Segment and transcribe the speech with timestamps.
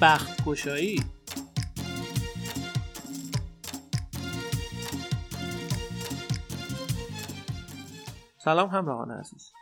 [0.00, 1.04] بخت گشایی
[8.38, 9.52] سلام همراهان عزیز.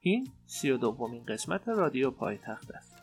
[0.00, 2.96] این سی و دومین قسمت رادیو پایتخت است.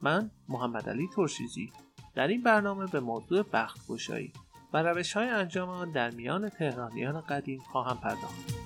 [0.00, 1.72] من محمد علی ترشیزی
[2.14, 4.32] در این برنامه به موضوع بخت گشایی
[4.72, 8.59] و روش های انجام آن در میان تهرانیان قدیم خواهم پرداخت.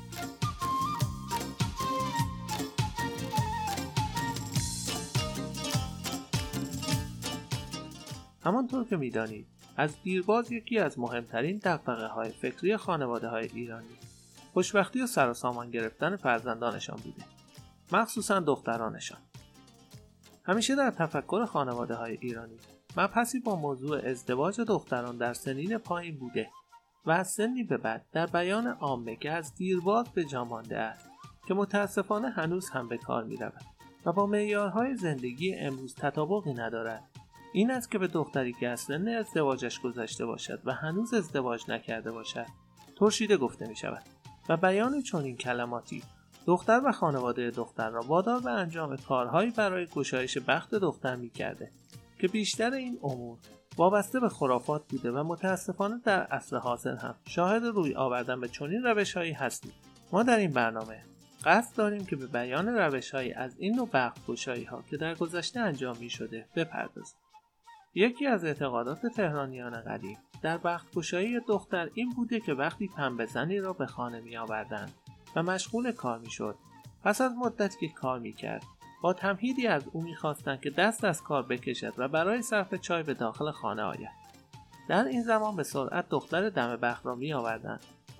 [8.45, 13.97] همانطور که می‌دانید از دیرباز یکی از مهمترین دقدقه های فکری خانواده های ایرانی
[14.53, 17.25] خوشبختی و سر و سامان گرفتن فرزندانشان بوده
[17.93, 19.19] مخصوصا دخترانشان.
[20.45, 22.59] همیشه در تفکر خانواده های ایرانی
[22.97, 26.51] مبحثی با موضوع ازدواج دختران در سنین پایین بوده
[27.07, 31.11] و از سنی به بعد در بیان عامه که از دیرباز به جا مانده است
[31.49, 33.65] که متاسفانه هنوز هم به کار می رود
[34.07, 37.14] و با معیارهای زندگی امروز تطابقی ندارد.
[37.57, 42.13] این است که به دختری که از سن ازدواجش گذشته باشد و هنوز ازدواج نکرده
[42.13, 42.47] باشد
[42.97, 44.03] ترشیده گفته می شود
[44.49, 46.03] و بیان چنین کلماتی
[46.47, 51.71] دختر و خانواده دختر را وادار به انجام کارهایی برای گشایش بخت دختر می کرده
[52.19, 53.39] که بیشتر این امور
[53.77, 58.83] وابسته به خرافات بوده و متاسفانه در اصل حاصل هم شاهد روی آوردن به چنین
[58.83, 59.73] روشهایی هستیم.
[60.13, 61.03] ما در این برنامه
[61.45, 65.97] قصد داریم که به بیان روشهایی از این نوع بخت ها که در گذشته انجام
[66.01, 67.24] می شده بپردازیم.
[67.95, 73.59] یکی از اعتقادات تهرانیان قدیم در بخت گشایی دختر این بوده که وقتی پنبه زنی
[73.59, 74.89] را به خانه می آوردن
[75.37, 76.55] و مشغول کار می شد
[77.05, 78.63] پس از مدت که کار می کرد
[79.03, 83.15] با تمهیدی از او می‌خواستند که دست از کار بکشد و برای صرف چای به
[83.15, 84.25] داخل خانه آید.
[84.89, 87.19] در این زمان به سرعت دختر دم بخت را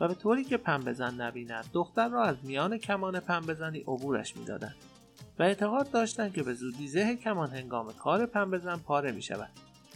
[0.01, 4.75] و به طوری که پنبهزن نبیند دختر را از میان کمان پنبهزنی عبورش می‌دادند.
[5.39, 9.51] و اعتقاد داشتند که به زودی زه کمان هنگام کار پنبهزن پاره می شود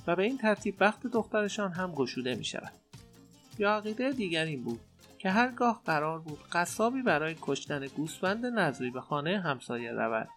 [0.07, 2.73] و به این ترتیب بخت دخترشان هم گشوده می شود.
[3.59, 4.81] یا عقیده دیگر این بود
[5.19, 10.29] که هرگاه قرار بود قصابی برای کشتن گوسفند نظری به خانه همسایه رود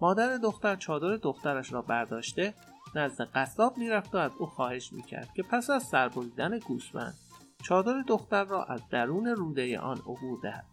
[0.00, 2.54] مادر دختر چادر دخترش را برداشته
[2.94, 7.14] نزد قصاب می‌رفت و از او خواهش می‌کرد که پس از سربریدن گوسفند
[7.62, 10.64] چادر دختر را از درون روده آن عبور دهد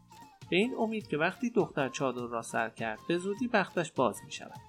[0.49, 4.31] به این امید که وقتی دختر چادر را سر کرد به زودی بختش باز می
[4.31, 4.59] شود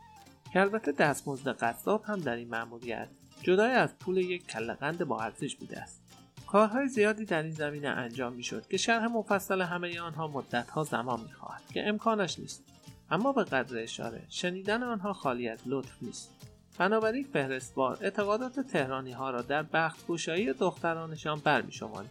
[0.52, 3.08] که البته دستمزد قصاب هم در این مأموریت
[3.42, 6.02] جدای از پول یک کلقند با ارزش بوده است.
[6.46, 11.62] کارهای زیادی در این زمینه انجام می‌شد که شرح مفصل همه آنها مدتها زمان می‌خواهد
[11.72, 12.64] که امکانش نیست.
[13.10, 16.30] اما به قدر اشاره شنیدن آنها خالی از لطف نیست.
[16.78, 22.10] بنابراین فهرستوار اعتقادات تهرانی ها را در بخت گوشایی دخترانشان برمیشماریم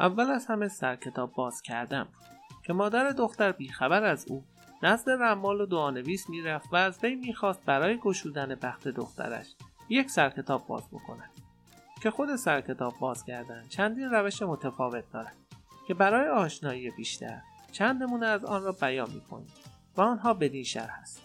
[0.00, 2.08] اول از همه سرکتاب باز کردم
[2.62, 4.44] که مادر دختر بیخبر از او
[4.82, 9.54] نزد رمال و دعانویس می‌رفت و از وی می‌خواست برای گشودن بخت دخترش
[9.88, 11.30] یک سرکتاب باز بکنند
[12.02, 15.36] که خود سرکتاب باز کردن چندین روش متفاوت دارد
[15.88, 17.40] که برای آشنایی بیشتر
[17.72, 19.52] چند نمونه از آن را بیان می‌کنیم
[19.96, 21.22] و آنها بدین شرح است.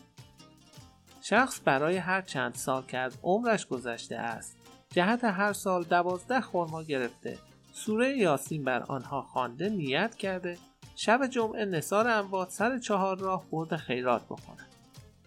[1.21, 4.57] شخص برای هر چند سال که از عمرش گذشته است
[4.89, 7.37] جهت هر سال دوازده خورما گرفته
[7.71, 10.57] سوره یاسین بر آنها خوانده نیت کرده
[10.99, 14.67] شب جمعه نصار اموات سر چهار راه برد خیرات بکند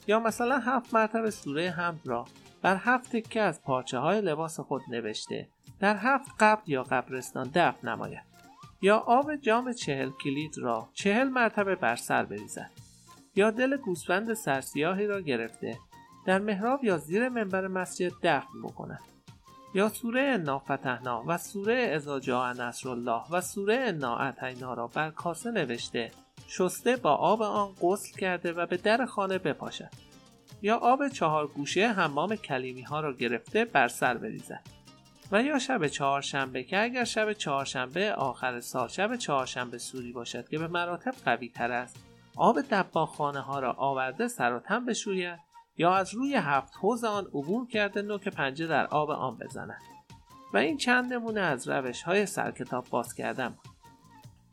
[0.06, 2.24] یا مثلا هفت مرتبه سوره حمد را
[2.62, 5.48] بر هفت تکه از پارچه های لباس خود نوشته
[5.80, 8.22] در هفت قبر یا قبرستان دفن نماید.
[8.82, 12.70] یا آب جام چهل کلید را چهل مرتبه بر سر بریزد.
[13.34, 15.78] یا دل گوسفند سرسیاهی را گرفته
[16.26, 19.00] در محراب یا زیر منبر مسجد دفن بکند
[19.74, 25.10] یا سوره انا فتحنا و سوره ازا نصر الله و سوره انا اعطینا را بر
[25.10, 26.10] کاسه نوشته
[26.46, 29.90] شسته با آب آن غسل کرده و به در خانه بپاشد.
[30.62, 34.60] یا آب چهار گوشه حمام کلیمی ها را گرفته بر سر بریزد.
[35.32, 40.58] و یا شب چهارشنبه که اگر شب چهارشنبه آخر سال شب چهارشنبه سوری باشد که
[40.58, 41.96] به مراتب قوی تر است
[42.36, 47.24] آب دباخانه ها را آورده سر و تن بشوید یا از روی هفت حوز آن
[47.24, 49.82] عبور کرده نوک پنجه در آب آن بزند
[50.54, 53.74] و این چند نمونه از روش های سرکتاب باز کردن بود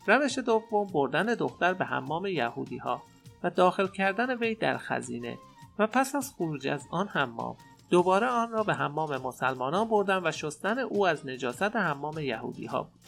[0.08, 3.04] روش دوم بردن دختر به حمام یهودی ها
[3.44, 5.38] و داخل کردن وی در خزینه
[5.80, 7.56] و پس از خروج از آن حمام
[7.90, 12.84] دوباره آن را به حمام مسلمانان بردن و شستن او از نجاست حمام یهودی ها
[12.84, 13.02] بود.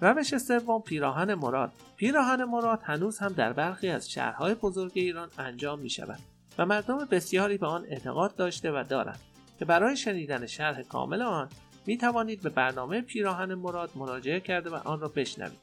[0.00, 1.72] روش سوم پیراهن مراد.
[1.96, 6.98] پیراهن مراد هنوز هم در برخی از شهرهای بزرگ ایران انجام می شود و مردم
[7.10, 9.20] بسیاری به آن اعتقاد داشته و دارند
[9.58, 11.48] که برای شنیدن شرح کامل آن
[11.86, 15.60] می توانید به برنامه پیراهن مراد مراجعه کرده و آن را بشنوید.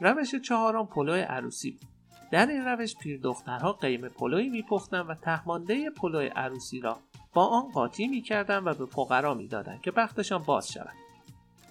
[0.00, 1.88] روش چهارم پلو عروسی بود.
[2.30, 6.98] در این روش پیر دخترها قیم پلوی میپختند و تهمانده پلوی عروسی را
[7.32, 10.94] با آن قاطی می‌کردند و به فقرا می‌دادند که بختشان باز شود.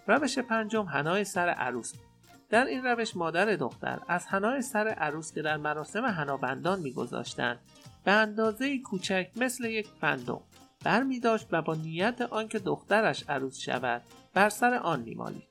[0.08, 1.94] روش پنجم هنای سر عروس
[2.50, 7.60] در این روش مادر دختر از هنای سر عروس که در مراسم هنابندان میگذاشتند
[8.08, 10.42] به اندازه کوچک مثل یک فندق
[10.84, 14.02] بر می داشت و با نیت آنکه دخترش عروس شود
[14.34, 15.48] بر سر آن میمالید.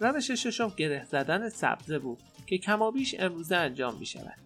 [0.00, 4.38] روش ششم گره زدن سبزه بود که کمابیش امروزه انجام می شود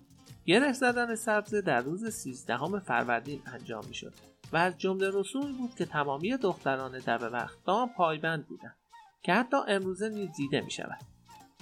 [0.47, 4.15] گره زدن سبزه در روز سیزدهم فروردین انجام می شد
[4.53, 8.77] و از جمله رسومی بود که تمامی دختران دبه وقت آن پایبند بودند
[9.23, 11.01] که حتی امروزه نیز دیده می شود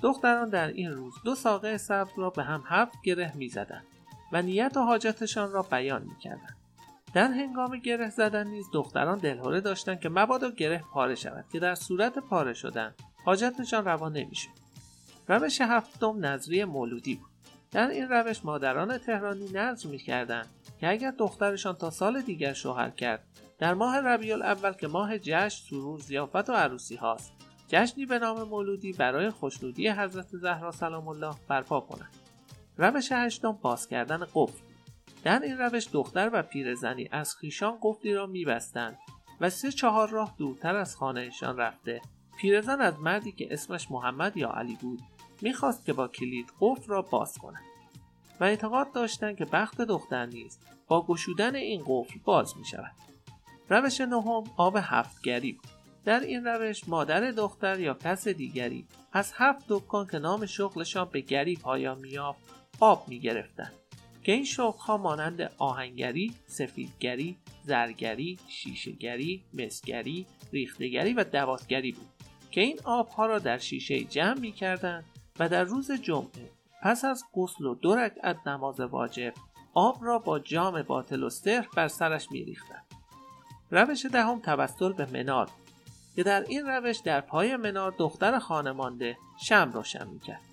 [0.02, 3.82] دختران در این روز دو ساقه سبز را به هم هفت گره می زدن
[4.32, 6.56] و نیت و حاجتشان را بیان می کردن.
[7.14, 11.74] در هنگام گره زدن نیز دختران دلهوره داشتند که مبادا گره پاره شود که در
[11.74, 12.94] صورت پاره شدن
[13.24, 14.50] حاجتشان روا نمی‌شد.
[15.28, 17.28] روش هفتم نظری مولودی بود.
[17.70, 20.46] در این روش مادران تهرانی نظر می‌کردند
[20.80, 23.24] که اگر دخترشان تا سال دیگر شوهر کرد
[23.58, 27.32] در ماه ربیع الاول که ماه جشن سرور زیافت و عروسی هاست
[27.68, 32.27] جشنی به نام مولودی برای خوشنودی حضرت زهرا سلام الله برپا کنند
[32.78, 34.62] روش هشتم باز کردن قفل
[35.24, 38.98] در این روش دختر و پیرزنی از خیشان قفلی را میبستند
[39.40, 42.00] و سه چهار راه دورتر از خانهشان رفته
[42.40, 45.00] پیرزن از مردی که اسمش محمد یا علی بود
[45.42, 47.64] می‌خواست که با کلید قفل را باز کند
[48.40, 50.58] و اعتقاد داشتند که بخت دختر نیز
[50.88, 52.94] با گشودن این قفل باز می شود.
[53.68, 55.70] روش نهم آب هفتگری بود.
[56.04, 61.20] در این روش مادر دختر یا کس دیگری از هفت دکان که نام شغلشان به
[61.20, 63.70] گری پایان میافت آب می گرفتن.
[64.22, 72.08] که این شغلها مانند آهنگری، سفیدگری، زرگری، شیشهگری، مسگری، ریختگری و دواتگری بود
[72.50, 75.04] که این آبها را در شیشه جمع می کردن
[75.38, 76.50] و در روز جمعه
[76.82, 79.34] پس از غسل و دو رکعت نماز واجب
[79.74, 82.82] آب را با جام باطل و سر بر سرش می ریختن.
[83.70, 85.50] روش دهم توسل به منار
[86.16, 90.47] که در این روش در پای منار دختر خانمانده شم روشن می کرد.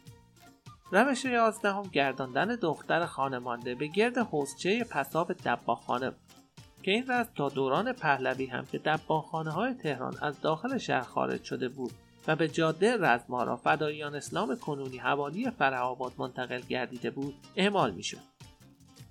[0.91, 6.11] روش یازدهم گرداندن دختر خانمانده به گرد حوزچه پساب دباخانه
[6.83, 11.43] که این رسم تا دوران پهلوی هم که دباخانه های تهران از داخل شهر خارج
[11.43, 11.91] شده بود
[12.27, 18.35] و به جاده رزمارا فداییان اسلام کنونی حوالی فرهآباد منتقل گردیده بود اعمال می‌شد.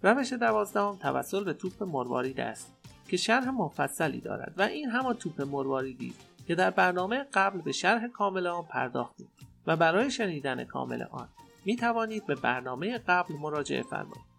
[0.03, 2.73] روش دوازدهم توسل به توپ مروارید است
[3.09, 7.73] که شرح مفصلی دارد و این همان توپ مرواریدی است که در برنامه قبل به
[7.73, 9.29] شرح کامل آن پرداختیم
[9.67, 11.29] و برای شنیدن کامل آن
[11.64, 14.34] می توانید به برنامه قبل مراجعه فرمایید.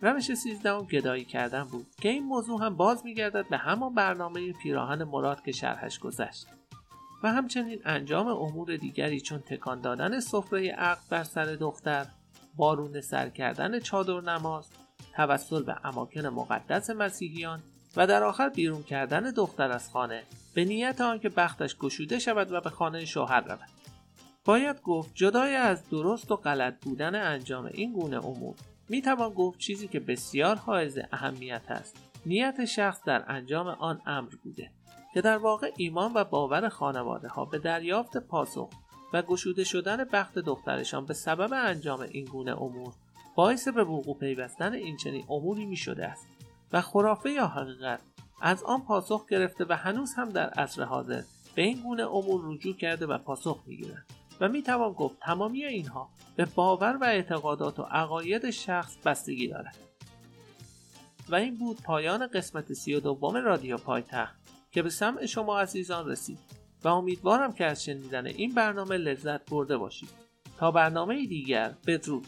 [0.00, 5.04] روش سیزدهم گدایی کردن بود که این موضوع هم باز میگردد به همان برنامه پیراهن
[5.04, 6.46] مراد که شرحش گذشت.
[7.22, 12.06] و همچنین انجام امور دیگری چون تکان دادن سفره عقد بر سر دختر
[12.56, 14.68] بارون سر کردن چادر نماز
[15.16, 17.62] توسل به اماکن مقدس مسیحیان
[17.96, 20.22] و در آخر بیرون کردن دختر از خانه
[20.54, 23.81] به نیت آنکه بختش گشوده شود و به خانه شوهر رود.
[24.44, 28.54] باید گفت جدای از درست و غلط بودن انجام این گونه امور
[28.88, 31.96] می‌توان گفت چیزی که بسیار حائز اهمیت است.
[32.26, 34.70] نیت شخص در انجام آن امر بوده
[35.14, 38.70] که در واقع ایمان و باور خانواده ها به دریافت پاسخ
[39.12, 42.92] و گشوده شدن بخت دخترشان به سبب انجام این گونه امور
[43.34, 46.26] باعث به وقوع پیوستن این چنین اموری می شده است
[46.72, 48.00] و خرافه یا حقیقت
[48.42, 51.22] از آن پاسخ گرفته و هنوز هم در عصر حاضر
[51.54, 53.76] به این گونه امور رجوع کرده و پاسخ می
[54.40, 59.76] و می توان گفت تمامی اینها به باور و اعتقادات و عقاید شخص بستگی دارد.
[61.28, 64.34] و این بود پایان قسمت سی و دوم رادیو پایتخت
[64.70, 66.38] که به سمع شما عزیزان رسید
[66.84, 70.08] و امیدوارم که از شنیدن این برنامه لذت برده باشید.
[70.58, 72.26] تا برنامه دیگر بدرود.